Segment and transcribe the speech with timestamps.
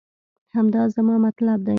[0.55, 1.69] همدا زما مطلب دی